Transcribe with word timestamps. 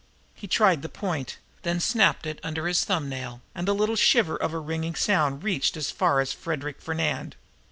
He 0.33 0.47
tried 0.47 0.81
the 0.81 0.89
point, 0.89 1.37
then 1.61 1.75
he 1.75 1.79
snapped 1.79 2.25
it 2.25 2.39
under 2.41 2.65
his 2.65 2.83
thumb 2.85 3.07
nail 3.07 3.39
and 3.53 3.69
a 3.69 3.73
little 3.73 3.95
shiver 3.95 4.35
of 4.35 4.51
a 4.51 4.57
ringing 4.57 4.95
sound 4.95 5.43
reached 5.43 5.77
as 5.77 5.91
far 5.91 6.19
as 6.19 6.33
Frederic 6.33 6.81
Fernand. 6.81 7.35